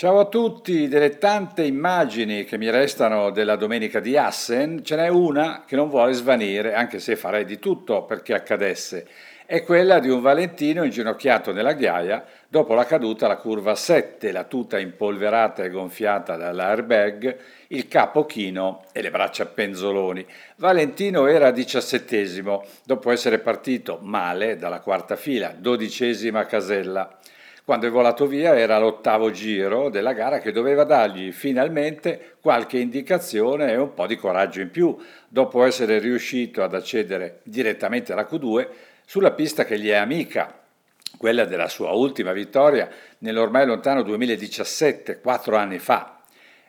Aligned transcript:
Ciao 0.00 0.18
a 0.18 0.24
tutti, 0.24 0.88
delle 0.88 1.18
tante 1.18 1.62
immagini 1.62 2.44
che 2.44 2.56
mi 2.56 2.70
restano 2.70 3.28
della 3.28 3.56
domenica 3.56 4.00
di 4.00 4.16
Assen, 4.16 4.82
ce 4.82 4.96
n'è 4.96 5.08
una 5.08 5.64
che 5.66 5.76
non 5.76 5.90
vuole 5.90 6.14
svanire, 6.14 6.72
anche 6.72 6.98
se 6.98 7.16
farei 7.16 7.44
di 7.44 7.58
tutto 7.58 8.04
perché 8.04 8.32
accadesse. 8.32 9.06
È 9.44 9.62
quella 9.62 9.98
di 9.98 10.08
un 10.08 10.22
Valentino 10.22 10.84
inginocchiato 10.84 11.52
nella 11.52 11.74
ghiaia 11.74 12.24
dopo 12.48 12.72
la 12.72 12.86
caduta 12.86 13.26
alla 13.26 13.36
curva 13.36 13.74
7, 13.74 14.32
la 14.32 14.44
tuta 14.44 14.78
impolverata 14.78 15.64
e 15.64 15.68
gonfiata 15.68 16.36
dall'airbag, 16.36 17.36
il 17.68 17.86
capo 17.86 18.24
chino 18.24 18.84
e 18.92 19.02
le 19.02 19.10
braccia 19.10 19.44
penzoloni. 19.44 20.24
Valentino 20.56 21.26
era 21.26 21.50
diciassettesimo, 21.50 22.64
dopo 22.84 23.10
essere 23.10 23.38
partito 23.38 23.98
male 24.00 24.56
dalla 24.56 24.80
quarta 24.80 25.16
fila, 25.16 25.54
dodicesima 25.54 26.46
casella. 26.46 27.18
Quando 27.64 27.86
è 27.86 27.90
volato 27.90 28.26
via 28.26 28.58
era 28.58 28.78
l'ottavo 28.78 29.30
giro 29.30 29.90
della 29.90 30.12
gara 30.12 30.38
che 30.38 30.50
doveva 30.50 30.84
dargli 30.84 31.30
finalmente 31.30 32.36
qualche 32.40 32.78
indicazione 32.78 33.72
e 33.72 33.76
un 33.76 33.94
po' 33.94 34.06
di 34.06 34.16
coraggio 34.16 34.60
in 34.60 34.70
più, 34.70 34.96
dopo 35.28 35.64
essere 35.64 35.98
riuscito 35.98 36.62
ad 36.62 36.74
accedere 36.74 37.40
direttamente 37.44 38.12
alla 38.12 38.26
Q2 38.28 38.66
sulla 39.04 39.32
pista 39.32 39.64
che 39.64 39.78
gli 39.78 39.88
è 39.88 39.94
amica, 39.94 40.58
quella 41.16 41.44
della 41.44 41.68
sua 41.68 41.90
ultima 41.90 42.32
vittoria 42.32 42.88
nell'ormai 43.18 43.66
lontano 43.66 44.02
2017, 44.02 45.20
quattro 45.20 45.56
anni 45.56 45.78
fa. 45.78 46.22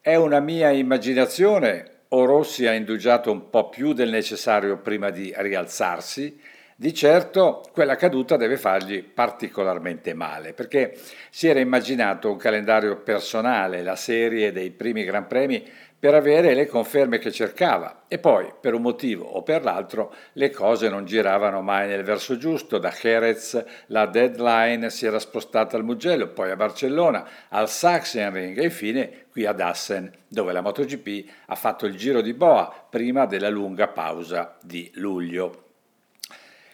È 0.00 0.14
una 0.14 0.40
mia 0.40 0.70
immaginazione 0.70 1.90
o 2.08 2.24
Rossi 2.24 2.66
ha 2.66 2.72
indugiato 2.72 3.32
un 3.32 3.50
po' 3.50 3.68
più 3.68 3.92
del 3.92 4.10
necessario 4.10 4.76
prima 4.78 5.10
di 5.10 5.34
rialzarsi? 5.36 6.40
Di 6.78 6.92
certo 6.92 7.62
quella 7.72 7.96
caduta 7.96 8.36
deve 8.36 8.58
fargli 8.58 9.02
particolarmente 9.02 10.12
male, 10.12 10.52
perché 10.52 10.94
si 11.30 11.48
era 11.48 11.58
immaginato 11.58 12.30
un 12.30 12.36
calendario 12.36 12.98
personale, 12.98 13.82
la 13.82 13.96
serie 13.96 14.52
dei 14.52 14.70
primi 14.72 15.02
Gran 15.02 15.26
Premi, 15.26 15.66
per 15.98 16.12
avere 16.12 16.52
le 16.52 16.66
conferme 16.66 17.16
che 17.16 17.32
cercava 17.32 18.02
e 18.08 18.18
poi, 18.18 18.52
per 18.60 18.74
un 18.74 18.82
motivo 18.82 19.24
o 19.24 19.42
per 19.42 19.64
l'altro, 19.64 20.12
le 20.34 20.50
cose 20.50 20.90
non 20.90 21.06
giravano 21.06 21.62
mai 21.62 21.88
nel 21.88 22.04
verso 22.04 22.36
giusto. 22.36 22.76
Da 22.76 22.90
Jerez 22.90 23.64
la 23.86 24.04
deadline 24.04 24.90
si 24.90 25.06
era 25.06 25.18
spostata 25.18 25.78
al 25.78 25.84
Mugello, 25.84 26.28
poi 26.28 26.50
a 26.50 26.56
Barcellona, 26.56 27.26
al 27.48 27.70
Sachsenring 27.70 28.58
e 28.58 28.64
infine 28.64 29.24
qui 29.30 29.46
ad 29.46 29.60
Assen, 29.60 30.12
dove 30.28 30.52
la 30.52 30.60
MotoGP 30.60 31.30
ha 31.46 31.54
fatto 31.54 31.86
il 31.86 31.96
giro 31.96 32.20
di 32.20 32.34
boa 32.34 32.70
prima 32.90 33.24
della 33.24 33.48
lunga 33.48 33.88
pausa 33.88 34.58
di 34.60 34.90
luglio. 34.96 35.65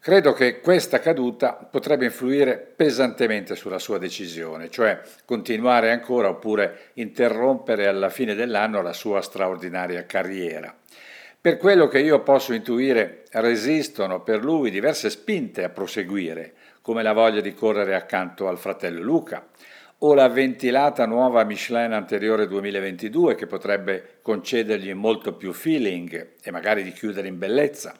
Credo 0.00 0.32
che 0.32 0.60
questa 0.60 1.00
caduta 1.00 1.54
potrebbe 1.54 2.04
influire 2.04 2.56
pesantemente 2.56 3.56
sulla 3.56 3.80
sua 3.80 3.98
decisione, 3.98 4.70
cioè 4.70 5.00
continuare 5.24 5.90
ancora 5.90 6.28
oppure 6.28 6.90
interrompere 6.94 7.88
alla 7.88 8.08
fine 8.08 8.34
dell'anno 8.34 8.80
la 8.80 8.92
sua 8.92 9.20
straordinaria 9.20 10.06
carriera. 10.06 10.72
Per 11.40 11.56
quello 11.56 11.88
che 11.88 11.98
io 11.98 12.22
posso 12.22 12.54
intuire, 12.54 13.24
resistono 13.32 14.22
per 14.22 14.44
lui 14.44 14.70
diverse 14.70 15.10
spinte 15.10 15.64
a 15.64 15.68
proseguire, 15.68 16.52
come 16.80 17.02
la 17.02 17.12
voglia 17.12 17.40
di 17.40 17.52
correre 17.52 17.96
accanto 17.96 18.46
al 18.46 18.58
fratello 18.58 19.02
Luca, 19.02 19.48
o 19.98 20.14
la 20.14 20.28
ventilata 20.28 21.06
nuova 21.06 21.42
Michelin 21.42 21.92
anteriore 21.92 22.46
2022 22.46 23.34
che 23.34 23.46
potrebbe 23.46 24.18
concedergli 24.22 24.94
molto 24.94 25.34
più 25.34 25.52
feeling 25.52 26.34
e 26.40 26.50
magari 26.52 26.84
di 26.84 26.92
chiudere 26.92 27.26
in 27.26 27.36
bellezza 27.36 27.94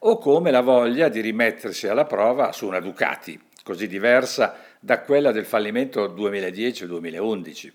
o 0.00 0.18
come 0.18 0.50
la 0.50 0.60
voglia 0.60 1.08
di 1.08 1.20
rimettersi 1.20 1.88
alla 1.88 2.04
prova 2.04 2.52
su 2.52 2.66
una 2.66 2.80
Ducati, 2.80 3.40
così 3.62 3.86
diversa 3.86 4.56
da 4.78 5.00
quella 5.00 5.32
del 5.32 5.44
fallimento 5.44 6.06
2010-2011. 6.08 7.72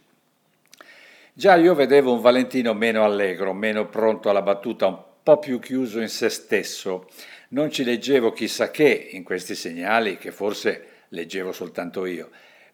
Già 1.33 1.55
io 1.55 1.73
vedevo 1.73 2.13
un 2.13 2.21
Valentino 2.21 2.73
meno 2.73 3.03
allegro, 3.03 3.53
meno 3.53 3.87
pronto 3.87 4.29
alla 4.29 4.41
battuta, 4.41 4.87
un 4.87 5.01
po' 5.23 5.39
più 5.39 5.59
chiuso 5.59 5.99
in 5.99 6.09
se 6.09 6.29
stesso. 6.29 7.07
Non 7.49 7.71
ci 7.71 7.83
leggevo 7.83 8.31
chissà 8.31 8.69
che 8.69 9.09
in 9.11 9.23
questi 9.23 9.55
segnali, 9.55 10.17
che 10.17 10.31
forse 10.31 10.88
leggevo 11.09 11.51
soltanto 11.51 12.05
io, 12.05 12.29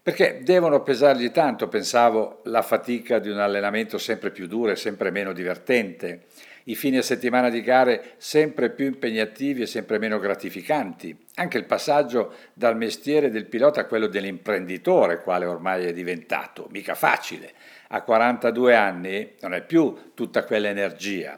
perché 0.07 0.39
devono 0.41 0.83
pesargli 0.83 1.31
tanto, 1.31 1.67
pensavo, 1.67 2.39
la 2.45 2.61
fatica 2.61 3.19
di 3.19 3.29
un 3.29 3.39
allenamento 3.39 3.97
sempre 3.97 4.31
più 4.31 4.47
duro 4.47 4.71
e 4.71 4.77
sempre 4.77 5.11
meno 5.11 5.33
divertente, 5.33 6.27
i 6.63 6.75
fine 6.75 7.01
settimana 7.01 7.49
di 7.49 7.61
gare 7.61 8.13
sempre 8.15 8.69
più 8.69 8.85
impegnativi 8.85 9.63
e 9.63 9.65
sempre 9.65 9.99
meno 9.99 10.17
gratificanti, 10.17 11.25
anche 11.35 11.57
il 11.57 11.65
passaggio 11.65 12.35
dal 12.53 12.77
mestiere 12.77 13.29
del 13.29 13.47
pilota 13.47 13.81
a 13.81 13.85
quello 13.85 14.07
dell'imprenditore, 14.07 15.21
quale 15.21 15.43
ormai 15.43 15.83
è 15.83 15.91
diventato, 15.91 16.69
mica 16.71 16.95
facile. 16.95 17.51
A 17.89 18.01
42 18.01 18.75
anni 18.75 19.33
non 19.41 19.53
è 19.53 19.61
più 19.61 20.13
tutta 20.13 20.45
quell'energia. 20.45 21.37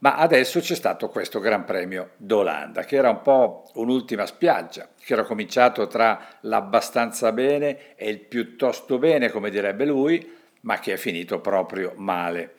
Ma 0.00 0.16
adesso 0.16 0.60
c'è 0.60 0.74
stato 0.74 1.10
questo 1.10 1.40
Gran 1.40 1.64
Premio 1.64 2.12
d'Olanda, 2.16 2.84
che 2.84 2.96
era 2.96 3.10
un 3.10 3.20
po' 3.20 3.70
un'ultima 3.74 4.24
spiaggia, 4.24 4.88
che 4.98 5.12
era 5.12 5.24
cominciato 5.24 5.86
tra 5.88 6.38
l'abbastanza 6.40 7.32
bene 7.32 7.94
e 7.96 8.08
il 8.08 8.20
piuttosto 8.20 8.98
bene, 8.98 9.30
come 9.30 9.50
direbbe 9.50 9.84
lui, 9.84 10.36
ma 10.62 10.78
che 10.78 10.94
è 10.94 10.96
finito 10.96 11.40
proprio 11.40 11.92
male. 11.96 12.54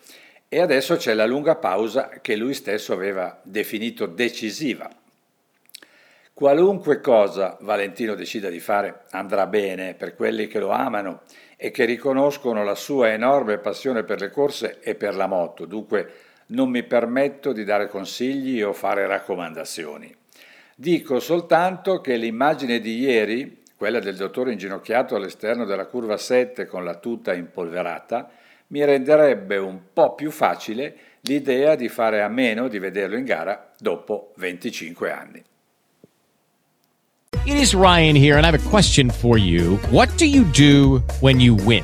E 0.50 0.60
adesso 0.60 0.98
c'è 0.98 1.16
la 1.16 1.26
lunga 1.26 1.56
pausa 1.56 2.10
che 2.22 2.36
lui 2.36 2.54
stesso 2.54 2.94
aveva 2.94 3.40
definito 3.44 4.06
decisiva. 4.06 4.88
Qualunque 6.34 7.02
cosa 7.02 7.58
Valentino 7.62 8.14
decida 8.14 8.50
di 8.50 8.60
fare 8.60 9.06
andrà 9.12 9.48
bene 9.48 9.96
per 9.96 10.16
quelli 10.16 10.46
che 10.46 10.60
lo 10.60 10.70
amano 10.70 11.22
e 11.58 11.72
che 11.72 11.86
riconoscono 11.86 12.64
la 12.64 12.76
sua 12.76 13.12
enorme 13.12 13.58
passione 13.58 14.04
per 14.04 14.20
le 14.20 14.30
corse 14.30 14.80
e 14.82 14.94
per 14.94 15.16
la 15.16 15.28
moto, 15.28 15.66
dunque 15.66 16.30
non 16.52 16.70
mi 16.70 16.84
permetto 16.84 17.52
di 17.52 17.64
dare 17.64 17.88
consigli 17.88 18.62
o 18.62 18.74
fare 18.74 19.08
raccomandazioni. 19.08 20.14
Dico 20.76 21.20
soltanto 21.20 22.02
che 22.02 22.16
l'immagine 22.16 22.80
di 22.80 23.00
ieri, 23.00 23.60
quella 23.76 24.00
del 24.00 24.16
dottore 24.16 24.52
inginocchiato 24.52 25.16
all'esterno 25.16 25.66
della 25.66 25.86
curva 25.86 26.18
7 26.18 26.66
con 26.66 26.84
la 26.84 26.96
tuta 26.96 27.34
impolverata, 27.34 28.30
mi 28.68 28.84
renderebbe 28.84 29.58
un 29.58 29.80
po' 29.94 30.16
più 30.16 30.32
facile 30.32 30.96
l'idea 31.22 31.76
di 31.76 31.90
fare 31.90 32.22
a 32.22 32.28
meno 32.30 32.68
di 32.68 32.80
vederlo 32.80 33.18
in 33.18 33.26
gara 33.26 33.74
dopo 33.78 34.34
25 34.38 35.12
anni. 35.12 35.44
It 37.44 37.56
is 37.56 37.74
Ryan 37.74 38.16
here 38.16 38.38
and 38.38 38.46
I 38.46 38.50
have 38.50 38.56
a 38.56 38.70
question 38.70 39.10
for 39.10 39.38
you. 39.38 39.78
What 39.90 40.10
do 40.18 40.26
you 40.26 40.46
do 40.52 41.02
when 41.22 41.40
you 41.40 41.56
win? 41.66 41.84